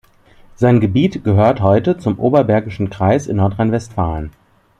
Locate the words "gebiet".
0.79-1.23